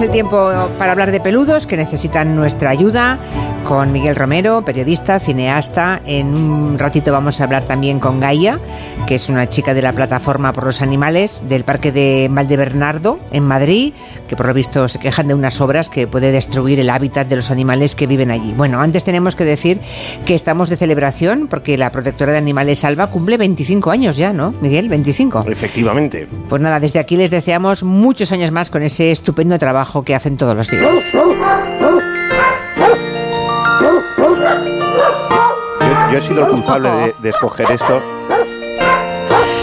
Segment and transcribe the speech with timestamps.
[0.00, 3.18] el tiempo para hablar de peludos que necesitan nuestra ayuda
[3.68, 6.00] con Miguel Romero, periodista, cineasta.
[6.06, 8.58] En un ratito vamos a hablar también con Gaia,
[9.06, 13.44] que es una chica de la plataforma por los animales del Parque de Valdebernardo en
[13.44, 13.92] Madrid,
[14.26, 17.36] que por lo visto se quejan de unas obras que puede destruir el hábitat de
[17.36, 18.54] los animales que viven allí.
[18.56, 19.82] Bueno, antes tenemos que decir
[20.24, 24.54] que estamos de celebración porque la protectora de animales Alba cumple 25 años ya, ¿no?
[24.62, 25.44] Miguel, 25.
[25.46, 26.26] Efectivamente.
[26.48, 30.38] Pues nada, desde aquí les deseamos muchos años más con ese estupendo trabajo que hacen
[30.38, 31.12] todos los días.
[36.10, 38.02] Yo, he sido el culpable de, escoger esto.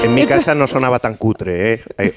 [0.04, 1.84] En mi casa no sonaba tan cutre, ¿eh?
[1.98, 2.12] Hay,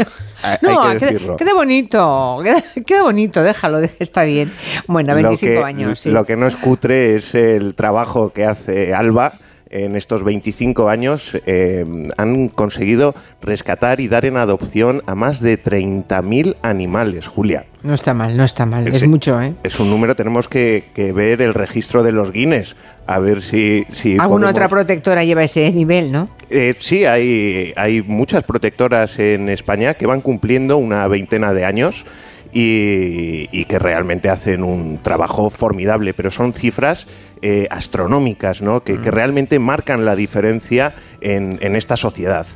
[0.61, 1.37] no, que decirlo.
[1.37, 2.43] Queda, bonito,
[2.85, 4.53] queda, bonito, déjalo, está bien.
[4.87, 6.05] Bueno, 25 años.
[6.07, 9.35] Lo que no es cutre es el trabajo que hace Alba
[9.71, 11.85] en estos 25 años eh,
[12.17, 17.67] han conseguido rescatar y dar en adopción a más de 30.000 animales, Julia.
[17.83, 19.55] No está mal, no está mal, es, mucho, ¿eh?
[19.63, 20.85] Es un número, tenemos que,
[21.15, 23.87] ver el registro de los Guinness, a ver si...
[23.93, 26.29] si ¿Alguna otra protectora lleva ese nivel, no?
[26.51, 32.05] Eh, sí, hay, hay muchas protectoras en España que van cumpliendo una veintena de años
[32.53, 37.07] y, que realmente hacen un trabajo formidable, pero son cifras
[37.43, 38.83] eh, astronómicas, ¿no?
[38.83, 39.05] que, mm.
[39.05, 42.47] realmente marcan la diferencia en, esta sociedad.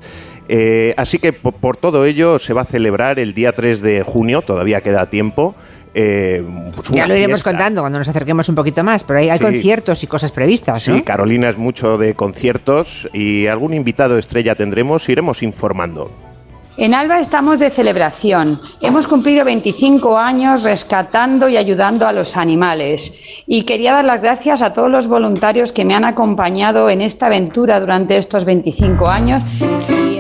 [0.49, 4.43] Eh, así que por, todo ello se va a celebrar el día 3 de junio,
[4.43, 5.55] todavía queda tiempo.
[5.95, 6.43] Eh,
[6.75, 10.03] pues ya lo iremos contando cuando nos acerquemos un poquito más, pero hay, hay conciertos
[10.03, 10.83] y cosas previstas.
[10.83, 16.32] Sí, Carolina es mucho de conciertos y algún invitado estrella tendremos, iremos informando.
[16.79, 18.59] En Alba estamos de celebración.
[18.81, 23.13] Hemos cumplido 25 años rescatando y ayudando a los animales.
[23.47, 27.27] Y quería dar las gracias a todos los voluntarios que me han acompañado en esta
[27.27, 29.43] aventura durante estos 25 años.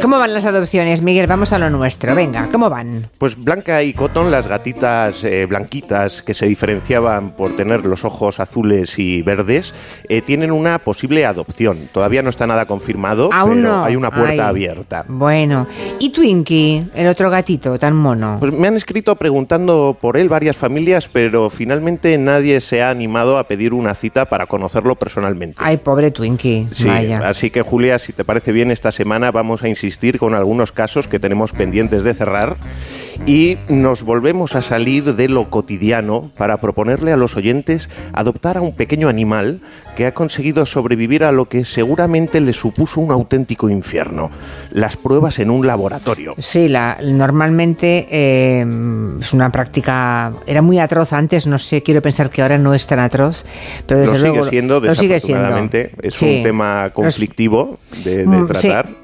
[0.02, 1.26] ¿Cómo van las adopciones, Miguel?
[1.26, 2.14] Vamos a lo nuestro.
[2.14, 3.08] Venga, ¿cómo van?
[3.18, 8.40] Pues Blanca y Cotton, las gatitas eh, blanquitas que se diferenciaban por tener los ojos
[8.40, 9.72] azules y verdes,
[10.08, 11.88] eh, tienen una posible adopción.
[11.92, 15.04] Todavía no está nada confirmado, pero hay una puerta abierta.
[15.08, 15.66] Bueno,
[15.98, 16.41] ¿y Twin?
[16.50, 18.38] El otro gatito tan mono?
[18.40, 23.38] Pues me han escrito preguntando por él varias familias, pero finalmente nadie se ha animado
[23.38, 25.56] a pedir una cita para conocerlo personalmente.
[25.58, 26.68] Ay, pobre Twinkie.
[26.72, 30.72] Sí, así que Julia, si te parece bien, esta semana vamos a insistir con algunos
[30.72, 32.56] casos que tenemos pendientes de cerrar
[33.26, 38.60] y nos volvemos a salir de lo cotidiano para proponerle a los oyentes adoptar a
[38.60, 39.60] un pequeño animal
[39.96, 44.30] que ha conseguido sobrevivir a lo que seguramente le supuso un auténtico infierno,
[44.70, 46.34] las pruebas en un laboratorio.
[46.38, 48.64] Sí, la, normalmente eh,
[49.20, 52.86] es una práctica, era muy atroz antes, no sé, quiero pensar que ahora no es
[52.86, 53.44] tan atroz,
[53.86, 55.58] pero desde lo luego sigue siendo, lo sigue siendo.
[56.02, 58.86] es un tema conflictivo de, mm, tratar.
[58.86, 58.96] Sí,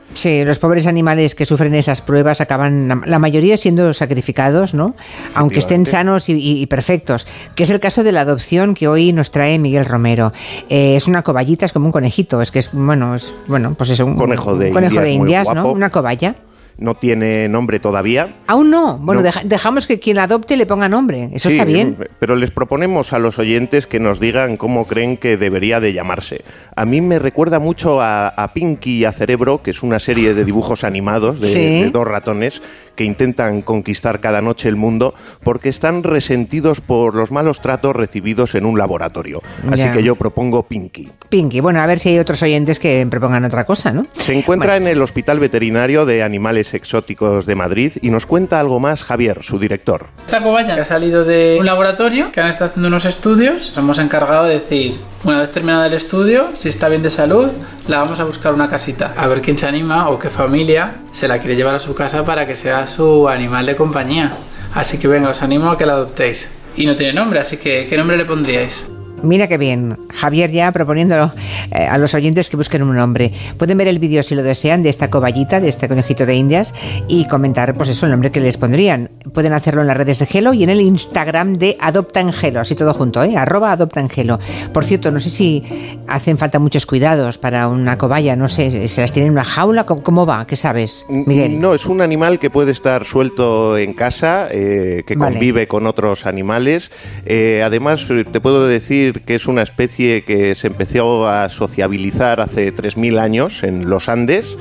[0.44, 4.94] los pobres animales que sufren esas pruebas acaban, la mayoría siendo sacrificados, ¿no?
[5.34, 9.30] Aunque estén sanos y, perfectos, que es el caso de la adopción que hoy nos
[9.30, 10.32] trae Miguel Romero.
[10.68, 13.90] Eh, es una coballita, es como un conejito, es que es, bueno, es, bueno, pues
[13.90, 15.70] es un conejo de conejo de indias ¿no?
[15.70, 16.34] Una cobaya
[16.78, 18.36] no tiene nombre todavía.
[18.46, 18.98] Aún no.
[18.98, 21.28] Bueno, dejamos que quien adopte le ponga nombre.
[21.32, 21.96] Eso está bien.
[22.20, 26.44] Pero les proponemos a los oyentes que nos digan cómo creen que debería de llamarse.
[26.76, 30.44] A mí me recuerda mucho a, Pinky y a Cerebro, que es una serie de
[30.44, 32.62] dibujos animados de dos ratones
[32.98, 35.14] que intentan conquistar cada noche el mundo
[35.44, 39.40] porque están resentidos por los malos tratos recibidos en un laboratorio.
[39.70, 41.08] Así que yo propongo Pinky.
[41.28, 44.08] Pinky, bueno, a ver si hay otros oyentes que propongan otra cosa, ¿no?
[44.14, 48.80] Se encuentra en el Hospital Veterinario de Animales Exóticos de Madrid y nos cuenta algo
[48.80, 50.06] más Javier, su director.
[50.26, 53.68] Esta cobaya ha salido de un laboratorio que han estado haciendo unos estudios.
[53.68, 57.50] Nos hemos encargado de decir, una vez terminado el estudio, si está bien de salud,
[57.88, 59.14] la vamos a buscar una casita.
[59.16, 62.24] A ver quién se anima o qué familia se la quiere llevar a su casa
[62.24, 64.32] para que sea su animal de compañía.
[64.74, 66.48] Así que venga, os animo a que la adoptéis.
[66.76, 68.86] Y no tiene nombre, así que ¿qué nombre le pondríais?
[69.22, 69.96] Mira qué bien.
[70.14, 71.32] Javier ya proponiéndolo
[71.70, 73.32] eh, a los oyentes que busquen un nombre.
[73.56, 76.74] Pueden ver el vídeo si lo desean de esta coballita, de este conejito de indias
[77.08, 79.10] y comentar pues eso, el nombre que les pondrían.
[79.32, 82.74] Pueden hacerlo en las redes de Gelo y en el Instagram de Adopta Angelo, así
[82.74, 83.36] todo junto, ¿eh?
[83.36, 84.38] arroba Adopta Angelo.
[84.72, 85.64] Por cierto, no sé si
[86.06, 89.84] hacen falta muchos cuidados para una cobaya, no sé, ¿se las tienen en una jaula?
[89.84, 90.46] ¿Cómo, va?
[90.46, 91.60] ¿Qué sabes, Miguel?
[91.60, 96.26] No, es un animal que puede estar suelto en casa, eh, que convive con otros
[96.26, 96.90] animales.
[97.24, 102.74] Eh, además, te puedo decir que es una especie que se empezó a sociabilizar hace
[102.74, 104.56] 3.000 años en los Andes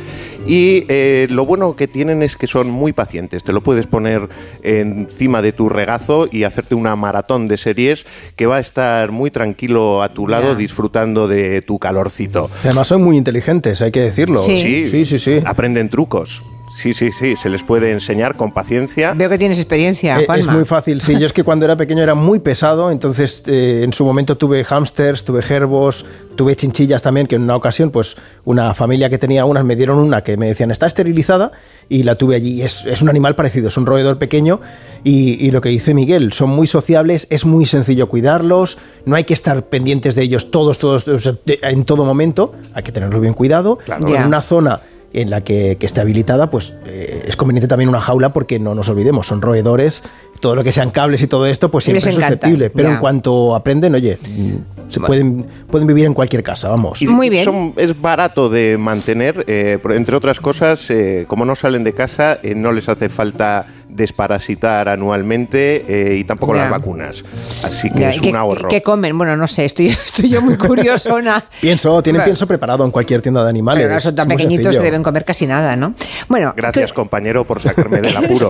[0.46, 3.44] y eh, lo bueno que tienen es que son muy pacientes.
[3.44, 4.30] Te lo puedes poner
[4.64, 8.06] encima de tu regazo y hacerte una maratón de series
[8.36, 12.50] que va a estar muy tranquilo a tu lado disfrutando de tu calorcito.
[12.64, 14.40] Además son muy inteligentes, hay que decirlo.
[14.40, 15.20] Sí, sí, sí.
[15.20, 15.42] sí.
[15.46, 16.44] Aprenden trucos
[16.78, 19.14] Sí, sí, sí, se les puede enseñar con paciencia.
[19.16, 20.42] Veo que tienes experiencia, Eh, Juanma.
[20.46, 21.18] Es muy fácil, sí.
[21.20, 24.64] Yo es que cuando era pequeño era muy pesado, entonces eh, en su momento tuve
[24.64, 28.16] hámsters, tuve gerbos, tuve chinchillas también, que en una ocasión, pues
[28.46, 31.52] una familia que tenía unas me dieron una que me decían está esterilizada
[31.90, 32.62] y la tuve allí.
[32.62, 34.62] Es, es un animal parecido, es un roedor pequeño
[35.04, 39.24] y, y lo que dice Miguel, son muy sociables, es muy sencillo cuidarlos, no hay
[39.24, 43.34] que estar pendientes de ellos todos, todos, de- en todo momento, hay que tenerlo bien
[43.34, 43.78] cuidado.
[43.84, 44.16] Claro.
[44.16, 44.80] En una zona
[45.14, 48.76] en la que, que esté habilitada, pues eh, es conveniente también una jaula porque no
[48.76, 50.04] nos olvidemos, son roedores,
[50.42, 52.70] todo lo que sean cables y todo esto, pues siempre es encanta, susceptible.
[52.70, 52.96] Pero ya.
[52.96, 57.02] en cuanto aprenden, oye, mm, se pueden, pueden vivir en cualquier casa, vamos.
[57.02, 57.46] Y Muy bien.
[57.46, 62.40] son- es barato de mantener, eh, entre otras cosas, eh, como no salen de casa,
[62.44, 66.62] eh, no les hace falta desparasitar anualmente eh, y tampoco Ya.
[66.64, 67.24] las vacunas.
[67.64, 68.68] Así que Ya, es ¿y qué- un ahorro.
[68.70, 69.18] ¿Qué comen?
[69.18, 71.44] Bueno, no sé, estoy, estoy yo muy curiosona.
[71.62, 73.80] Pienso, tienen pienso preparado en cualquier tienda de animales.
[73.80, 74.82] Pero claro, son tan pequeñitos sencillo.
[74.82, 75.94] que deben comer casi nada, ¿no?
[76.28, 78.50] Bueno, Gracias, ¿qué- compañero, por sacarme del apuro.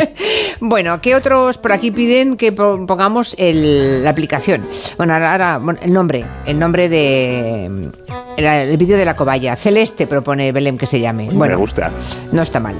[0.60, 4.66] bueno, ¿qué otros por aquí piden que po- pongamos el- la aplicación?
[4.96, 7.64] Bueno, ahora, bueno, el nombre, el nombre de
[8.36, 9.56] el, el vídeo de la cobaya.
[9.56, 11.28] Celeste propone Belém que se llame.
[11.32, 11.90] Bueno, Me gusta.
[12.32, 12.76] No está mal.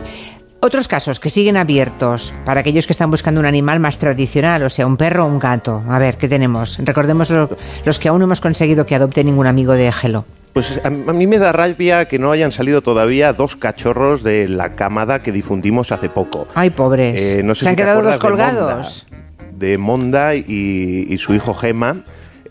[0.61, 4.71] Otros casos que siguen abiertos para aquellos que están buscando un animal más tradicional, o
[4.71, 5.85] sea, un perro o un gato.
[5.89, 6.79] A ver, ¿qué tenemos?
[6.83, 10.25] Recordemos lo- los que aún no hemos conseguido que adopte ningún amigo de Gelo.
[10.53, 14.75] Pues a, mí me da rabia que no hayan salido todavía dos cachorros de la
[14.75, 16.49] camada que difundimos hace poco.
[16.57, 17.23] Ay, pobres.
[17.23, 19.07] Eh, no sé Se si han quedado de colgados.
[19.09, 22.03] Monda, De Monda y, y su hijo Gema,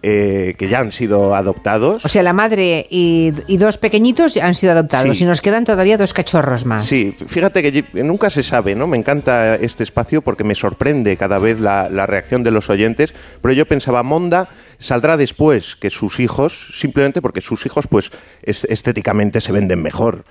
[0.10, 2.06] eh, que ya han sido adoptados.
[2.06, 5.24] O sea, la madre y, y dos pequeñitos ya han sido adoptados Sí.
[5.24, 6.86] y nos quedan todavía dos cachorros más.
[6.86, 8.88] Sí, fíjate que nunca se sabe, ¿no?
[8.88, 13.14] Me encanta este espacio porque me sorprende cada vez la, la reacción de los oyentes,
[13.42, 14.48] pero yo pensaba, Monda
[14.80, 18.12] saldrá después que sus hijos, simplemente porque sus hijos, pues,
[18.44, 20.24] es- estéticamente se venden mejor.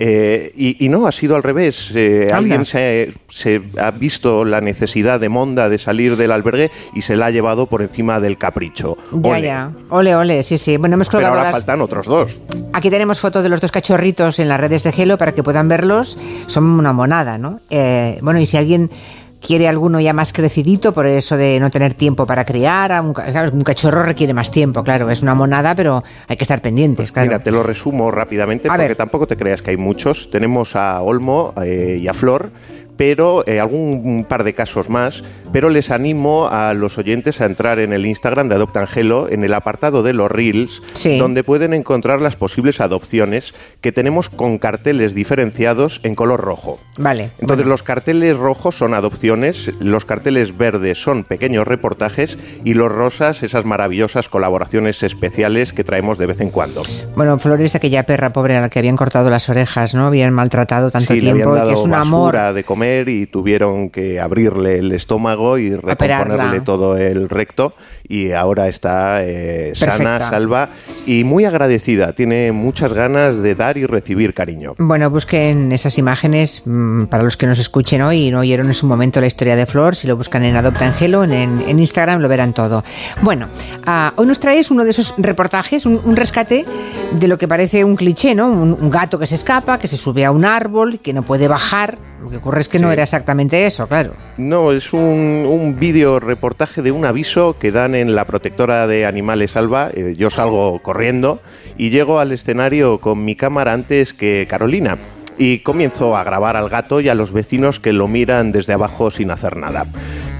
[0.00, 1.90] Eh, y, y no, ha sido al revés.
[1.94, 7.02] Eh, alguien se, se ha visto la necesidad de Monda de salir del albergue y
[7.02, 8.96] se la ha llevado por encima del capricho.
[9.12, 9.42] Ya, Ole.
[9.42, 9.72] ya.
[9.90, 10.76] Ole, ole, sí, sí.
[10.76, 12.42] Bueno, hemos Pero colgado ahora las- faltan otros dos.
[12.72, 15.68] Aquí tenemos fotos de los dos cachorritos en las redes de Gelo para que puedan
[15.68, 16.16] verlos.
[16.46, 17.60] Son una monada, ¿no?
[17.70, 18.90] Eh, bueno, y si alguien
[19.40, 23.14] quiere alguno ya más crecidito, por eso de no tener tiempo para criar, a un,
[23.52, 27.28] un cachorro requiere más tiempo, claro, es una monada, pero hay que estar pendientes, claro.
[27.28, 28.96] Mira, te lo resumo rápidamente A porque ver.
[28.96, 30.30] tampoco te creas que hay muchos.
[30.30, 32.50] Tenemos a Olmo eh, y a Flor,
[32.98, 35.22] pero eh, algún par de casos más.
[35.50, 39.44] Pero les animo a los oyentes a entrar en el Instagram de Adopta Angelo, en
[39.44, 41.16] el apartado de los Reels, Sí.
[41.18, 46.78] donde pueden encontrar las posibles adopciones que tenemos con carteles diferenciados en color rojo.
[46.98, 47.30] Vale.
[47.38, 47.70] Entonces bueno.
[47.70, 53.64] los carteles rojos son adopciones, los carteles verdes son pequeños reportajes y los rosas esas
[53.64, 56.82] maravillosas colaboraciones especiales que traemos de vez en cuando.
[57.14, 60.08] Bueno, Flores, aquella perra pobre a la que habían cortado las orejas, ¿no?
[60.08, 62.36] Habían maltratado tanto sí, le tiempo habían y que dado es un amor.
[62.52, 66.64] de comer y tuvieron que abrirle el estómago y recomponerle Operarla.
[66.64, 67.74] todo el recto
[68.08, 70.70] y ahora está eh, sana, salva
[71.06, 72.12] y muy agradecida.
[72.12, 74.74] Tiene muchas ganas de dar y recibir cariño.
[74.78, 78.74] Bueno, busquen esas imágenes mm, para los que nos escuchen hoy y no oyeron en
[78.74, 79.94] su momento la historia de Flor.
[79.94, 82.82] Si lo buscan en Adopta Angelo, en, en, Instagram lo verán todo.
[83.22, 83.48] Bueno,
[83.86, 86.64] ah, hoy nos traes uno de esos reportajes, un, un rescate
[87.12, 88.48] de lo que parece un cliché, ¿no?
[88.50, 91.48] Un, un gato que se escapa, que se sube a un árbol, que no puede
[91.48, 91.98] bajar.
[92.22, 92.94] Lo que ocurre es que no Sí.
[92.94, 94.12] era exactamente eso, claro.
[94.38, 99.06] No, es un, un vídeo reportaje de un aviso que dan en la protectora de
[99.06, 99.90] animales Alba.
[99.92, 101.40] Eh, yo salgo corriendo
[101.76, 104.98] y llego al escenario con mi cámara antes que Carolina.
[105.36, 109.10] Y comienzo a grabar al gato y a los vecinos que lo miran desde abajo
[109.10, 109.86] sin hacer nada.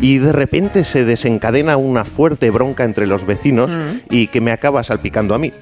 [0.01, 3.71] Y de repente se desencadena una fuerte bronca entre los vecinos
[4.11, 5.53] y que me acaba salpicando a mí.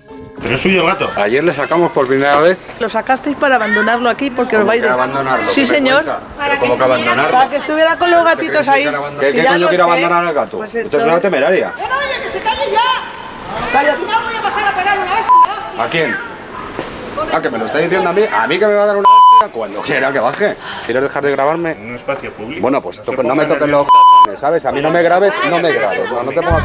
[0.43, 1.11] Pero es suyo el gato.
[1.16, 2.59] Ayer le sacamos por primera vez.
[2.78, 4.88] Lo sacasteis para abandonarlo aquí porque os ¿Cómo vais de...
[4.88, 5.49] abandonarlo?
[5.49, 6.05] Sí, ¿Qué me señor.
[6.05, 7.33] ¿Pero cómo que abandonarlo?
[7.33, 8.85] Para que estuviera con los gatitos ahí.
[9.21, 10.59] ¿Qué, qué coño quiere abandonar al gato?
[10.59, 11.73] Pues Usted es entonces- una temeraria.
[11.76, 13.73] oye, que se calle ya.
[13.73, 13.93] Calla.
[13.93, 15.85] Al final voy a bajar a pegar una hostia.
[15.85, 16.16] ¿A quién?
[17.35, 18.23] ¿A que me lo está diciendo a mí?
[18.31, 19.49] ¿A mí que me va a dar una hostia?
[19.52, 20.57] Cuando quiera que baje.
[20.85, 21.73] ¿Quieres dejar de grabarme?
[21.73, 22.61] En un espacio público.
[22.62, 23.87] Bueno, pues no ponga me toques los
[24.37, 24.64] ¿sabes?
[24.66, 26.11] A mí no me grabes, no me grabes.
[26.11, 26.64] No, no te pongas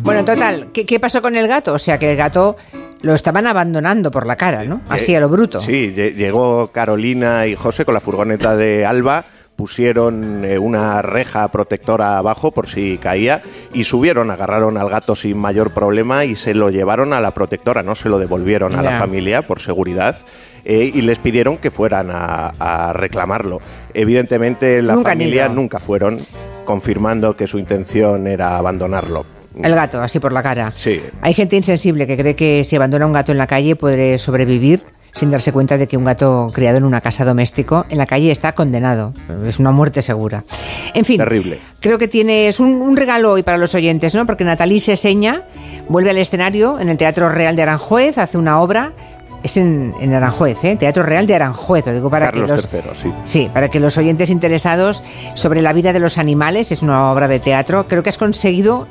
[0.00, 1.72] Bueno, total, ¿qué, qué pasó con el gato?
[1.74, 2.56] O sea, que el gato
[3.02, 4.80] lo estaban abandonando por la cara, ¿no?
[4.88, 5.60] Así Eh, a lo bruto.
[5.60, 9.24] Sí, lle- llegó Carolina y José con la furgoneta de Alba,
[9.56, 13.42] pusieron eh, una reja protectora abajo por si caía
[13.74, 17.82] y subieron, agarraron al gato sin mayor problema y se lo llevaron a la protectora,
[17.82, 20.16] no se lo devolvieron a la familia por seguridad.
[20.64, 23.60] eh, y les pidieron que fueran a, a reclamarlo.
[23.94, 26.18] Evidentemente la Nunca familia nunca fueron,
[26.66, 29.24] confirmando que su intención era abandonarlo.
[29.64, 30.72] El gato, así por la cara.
[30.76, 31.00] Sí.
[31.22, 34.84] Hay gente insensible que cree que si abandona un gato en la calle puede sobrevivir
[35.12, 38.30] sin darse cuenta de que un gato criado en una casa doméstico en la calle
[38.30, 39.12] está condenado.
[39.44, 40.44] Es una muerte segura.
[40.94, 41.58] En fin, Terrible.
[41.80, 44.26] creo que tienes un, un regalo hoy para los oyentes, ¿no?
[44.26, 45.42] Porque Natalí Seseña
[45.88, 48.92] vuelve al escenario en el Teatro Real de Aranjuez, hace una obra
[49.42, 50.76] es en, en, Aranjuez, ¿eh?
[50.76, 53.12] Teatro Real de Aranjuez, lo digo para Carlos que los, III, sí.
[53.24, 55.02] sí, para que los oyentes interesados
[55.34, 58.86] sobre la vida de los animales, es una obra de teatro, creo que has conseguido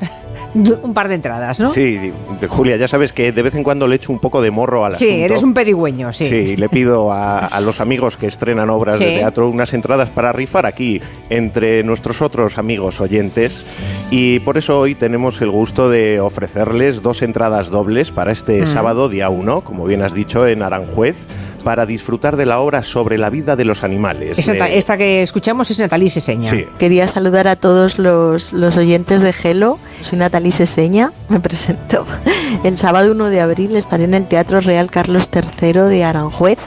[0.56, 1.72] un par de entradas, ¿no?
[1.74, 2.12] Sí,
[2.48, 4.96] Julia, ya sabes que de vez en cuando le echo un poco de morro al
[4.96, 5.25] sí, asunto.
[5.25, 6.27] eres un pedigüeño, sí.
[6.48, 9.06] Sí, le pido a, a los amigos que estrenan obras Sí.
[9.06, 13.63] de teatro unas entradas para rifar aquí entre nuestros otros amigos oyentes
[14.12, 18.68] y por eso hoy tenemos el gusto de ofrecerles dos entradas dobles para este Mm.
[18.68, 21.15] sábado día 1, como bien has dicho, en Aranjuez
[21.60, 24.38] para disfrutar de la obra sobre la vida de los animales.
[24.38, 26.50] Esa- de- esta que escuchamos es Natalí Seseña.
[26.50, 26.66] Sí.
[26.78, 29.78] Quería saludar a todos los, los oyentes de Gelo.
[30.04, 32.06] Soy Natalie Seseña, me presento.
[32.63, 36.58] El sábado 1 de abril estaré en el Teatro Real Carlos III de Aranjuez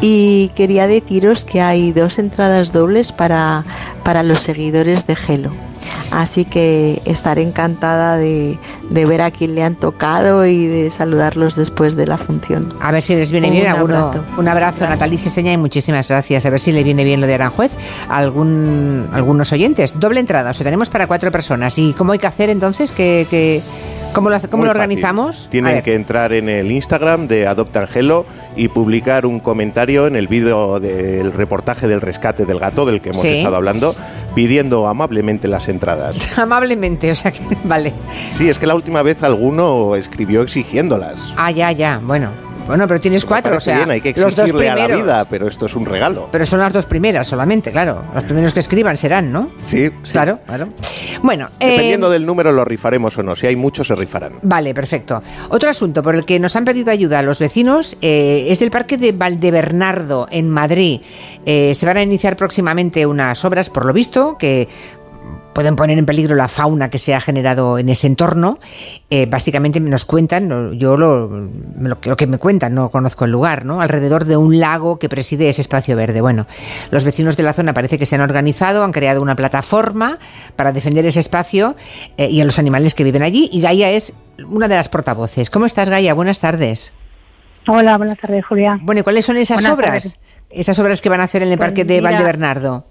[0.00, 3.64] y quería deciros que hay dos entradas dobles para,
[4.04, 5.50] para los seguidores de Gelo.
[6.10, 8.58] Así que estaré encantada de,
[8.90, 12.72] de ver a quién le han tocado y de saludarlos después de la función.
[12.80, 13.96] A ver si les viene Un bien alguno.
[13.96, 14.24] abrazo.
[14.38, 16.46] Un abrazo, Natalí Seseña, y muchísimas gracias.
[16.46, 17.72] A ver si le viene bien lo de Aranjuez
[18.08, 19.98] a algún, algunos oyentes.
[19.98, 21.78] Doble entrada, o sea, tenemos para cuatro personas.
[21.78, 22.92] ¿Y cómo hay que hacer entonces?
[22.92, 23.62] ¿Qué, qué-
[24.12, 25.48] cómo lo, hace- cómo lo organizamos?
[25.50, 28.24] Tienen que entrar en el Instagram de Adopta Angelo
[28.56, 33.10] y publicar un comentario en el vídeo del reportaje del rescate del gato del que
[33.10, 33.38] hemos Sí.
[33.38, 33.94] estado hablando,
[34.36, 36.38] pidiendo amablemente las entradas.
[36.38, 37.40] Amablemente, o sea que.
[37.64, 37.92] Vale.
[38.36, 41.32] Sí, es que la última vez alguno escribió exigiéndolas.
[41.36, 42.00] Ah, ya, ya.
[42.04, 42.45] Bueno.
[42.66, 43.76] Bueno, pero tienes cuatro, o sea.
[43.76, 45.04] bien, hay que los dos exigirle a la primeros.
[45.04, 46.28] vida, pero esto es un regalo.
[46.32, 48.02] Pero son las dos primeras solamente, claro.
[48.12, 49.50] Los primeros que escriban serán, ¿no?
[49.64, 50.12] Sí, sí.
[50.12, 50.68] Claro, claro.
[51.22, 53.36] Bueno, eh, Dependiendo del número lo rifaremos o no.
[53.36, 54.34] Si hay muchos se rifarán.
[54.42, 55.22] Vale, perfecto.
[55.50, 58.70] Otro asunto por el que nos han pedido ayuda a los vecinos eh, es del
[58.72, 61.00] Parque de Valdebernardo, en Madrid.
[61.44, 64.68] Eh, se van a iniciar próximamente unas obras, por lo visto, que
[65.56, 68.58] pueden poner en peligro la fauna que se ha generado en ese entorno.
[69.08, 71.28] Eh, básicamente nos cuentan, yo lo,
[71.78, 73.80] lo, lo que me cuentan, no conozco el lugar, ¿no?
[73.80, 76.20] Alrededor de un lago que preside ese espacio verde.
[76.20, 76.46] Bueno,
[76.90, 80.18] los vecinos de la zona parece que se han organizado, han creado una plataforma
[80.56, 81.74] para defender ese espacio
[82.18, 83.48] eh, y a los animales que viven allí.
[83.50, 84.12] Y Gaia es
[84.50, 85.48] una de las portavoces.
[85.48, 86.12] ¿Cómo estás, Gaia?
[86.12, 86.92] Buenas tardes.
[87.66, 88.78] Hola, buenas tardes, Julia.
[88.82, 90.02] Bueno, ¿y cuáles son esas Buenas obras?
[90.04, 90.20] tardes.
[90.50, 92.84] Esas obras que van a hacer en el Pues Parque de mira, Valdebernardo.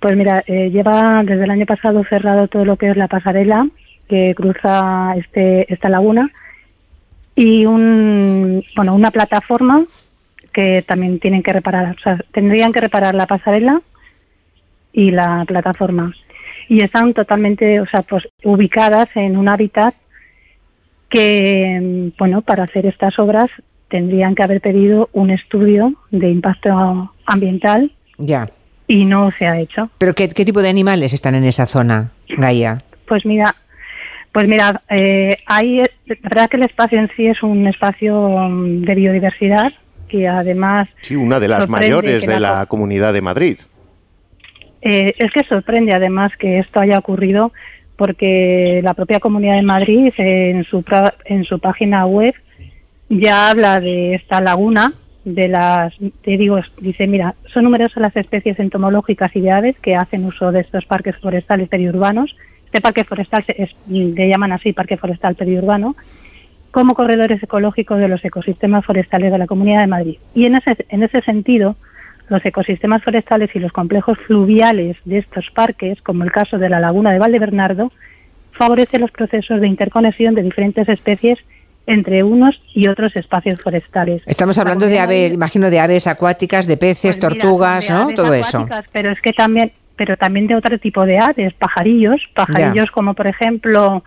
[0.00, 3.66] Pues mira, eh, lleva desde el año pasado cerrado todo lo que es la pasarela
[4.08, 6.30] que cruza este esta laguna
[7.34, 9.84] y un bueno una plataforma
[10.52, 13.82] que también tienen que reparar, o sea, tendrían que reparar la pasarela
[14.92, 16.14] y la plataforma
[16.68, 19.94] y están totalmente, o sea, pues ubicadas en un hábitat
[21.08, 23.46] que bueno para hacer estas obras
[23.88, 28.48] tendrían que haber pedido un estudio de impacto ambiental Ya.
[28.88, 29.90] Y no se ha hecho.
[29.98, 32.82] ¿Pero qué, qué tipo de animales están en esa zona, Gaia?
[33.08, 33.54] Pues mira,
[34.32, 38.82] pues mira, eh, hay, la verdad que el espacio en sí es un espacio mm,
[38.82, 39.72] de biodiversidad
[40.08, 43.58] que además Sí, una de las mayores de la la Comunidad de Madrid.
[44.82, 47.52] eh, es que sorprende además que esto haya ocurrido
[47.96, 50.84] porque la propia Comunidad de Madrid en su
[51.24, 52.34] en su página web
[53.08, 54.92] ya habla de esta laguna
[55.26, 55.92] de las
[56.22, 60.52] te digo dice mira son numerosas las especies entomológicas y de aves que hacen uso
[60.52, 65.96] de estos parques forestales periurbanos este parque forestal es- le llaman así parque forestal periurbano
[66.70, 70.16] como corredores ecológicos de los ecosistemas forestales de la Comunidad de Madrid.
[70.34, 71.74] Y en ese, en ese sentido,
[72.28, 76.78] los ecosistemas forestales y los complejos fluviales de estos parques, como el caso de la
[76.78, 77.92] laguna de Valdebernardo,
[78.52, 81.38] favorecen los procesos de interconexión de diferentes especies
[81.86, 84.22] entre unos y otros espacios forestales.
[84.26, 88.00] Estamos hablando de aves, imagino, de aves acuáticas, de peces, Pues mira, tortugas, de ¿no?
[88.00, 88.68] aves Todo eso.
[88.92, 93.28] Pero es que también, pero también de otro tipo de aves, pajarillos, pajarillos como por
[93.28, 94.02] ejemplo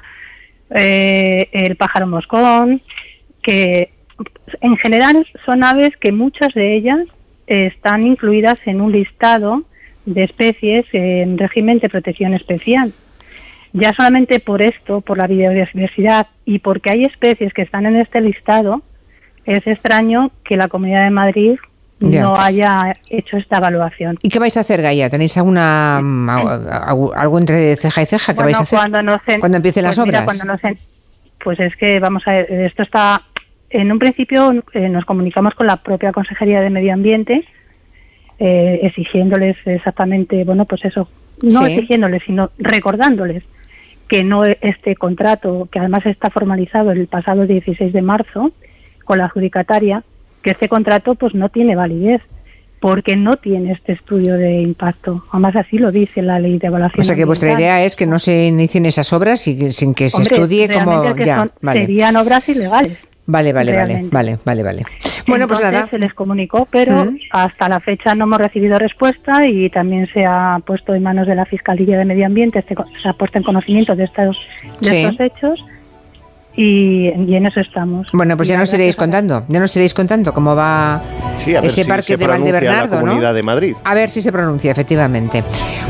[0.71, 2.81] eh, el pájaro moscón,
[3.41, 3.93] que
[4.61, 6.99] en general son aves que muchas de ellas
[7.47, 9.63] están incluidas en un listado
[10.05, 12.93] de especies en régimen de protección especial.
[13.73, 18.19] Ya solamente por esto, por la biodiversidad y porque hay especies que están en este
[18.21, 18.81] listado,
[19.45, 21.55] es extraño que la Comunidad de Madrid
[21.99, 22.23] Ya.
[22.23, 24.17] no haya hecho esta evaluación.
[24.23, 25.09] ¿Y qué vais a hacer, Gaia?
[25.09, 26.29] ¿Tenéis alguna mm,
[27.15, 28.79] algo entre ceja y ceja que Bueno, vais a hacer?
[28.79, 30.37] cuando, nos en- Cuando empiecen las pues mira, obras.
[30.37, 30.77] cuando nos en-
[31.43, 33.21] pues es que vamos a ver, esto está
[33.69, 37.45] en un principio eh, nos comunicamos con la propia Consejería de Medio Ambiente
[38.39, 41.09] eh, exigiéndoles exactamente, bueno, pues eso,
[41.43, 41.73] no Sí.
[41.73, 43.43] exigiéndoles, sino recordándoles
[44.09, 48.51] que no este contrato, que además está formalizado el pasado 16 de marzo
[49.05, 50.03] con la adjudicataria,
[50.41, 52.21] que este contrato pues no tiene validez
[52.81, 55.23] porque no tiene este estudio de impacto.
[55.31, 57.01] Además, así lo dice la ley de evaluación.
[57.01, 60.09] O sea que vuestra idea es que no se inicien esas obras y, sin que
[60.09, 62.97] se estudie como ya, serían obras ilegales.
[63.25, 64.85] Vale, vale, vale, vale, vale, vale.
[65.29, 65.87] Bueno, pues nada.
[65.89, 70.59] Se les comunicó, pero hasta la fecha no hemos recibido respuesta y también se ha
[70.65, 74.05] puesto en manos de la Fiscalía de Medio Ambiente, se ha puesto en conocimiento de
[74.05, 74.37] estos,
[74.81, 75.59] de estos hechos
[76.55, 78.07] y, en eso estamos.
[78.11, 81.01] Bueno, pues ya nos iréis contando, ya nos iréis contando cómo va
[81.45, 83.75] ese parque de Valdebernardo, la Comunidad de Madrid.
[83.85, 85.43] A ver si se pronuncia, efectivamente.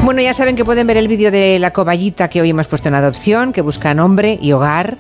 [0.04, 2.88] Bueno, ya saben que pueden ver el vídeo de la coballita que hoy hemos puesto
[2.88, 4.98] en adopción, que busca nombre y hogar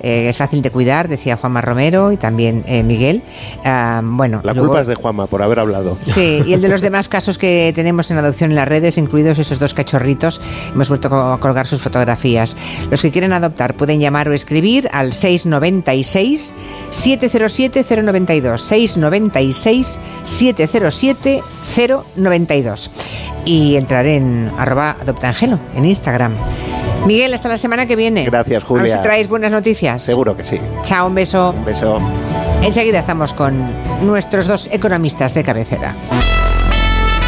[0.00, 3.22] eh, es fácil de cuidar, decía Juanma Romero y también eh, Miguel.
[3.64, 5.98] Ah, bueno, la culpa es de Juanma por haber hablado.
[6.00, 9.38] Sí, y el de los demás casos que tenemos en adopción en las redes, incluidos
[9.38, 10.40] esos dos cachorritos,
[10.72, 12.56] hemos vuelto a colgar sus fotografías.
[12.90, 16.54] Los que quieren adoptar pueden llamar o escribir al 696
[16.90, 21.42] 707 092 696 707
[22.16, 22.90] 092
[23.44, 26.32] y entrar en arroba adoptangelo en Instagram.
[27.06, 28.24] Miguel, hasta la semana que viene.
[28.24, 28.82] Gracias, Julia.
[28.82, 29.89] A ver si traéis buenas noticias.
[29.98, 30.60] Seguro que sí.
[30.82, 31.50] Chao, un beso.
[31.56, 31.98] Un beso.
[32.62, 33.54] Enseguida estamos con
[34.06, 35.94] nuestros dos economistas de cabecera.